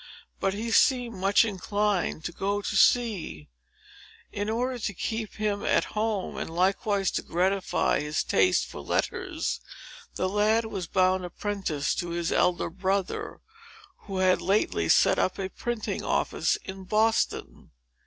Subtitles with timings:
[0.39, 3.49] But he seemed much inclined to go to sea.
[4.31, 9.61] In order to keep him at home, and likewise to gratify his taste for letters,
[10.15, 13.41] the lad was bound apprentice to his elder brother,
[14.07, 17.69] who had lately set up a printing office in Boston.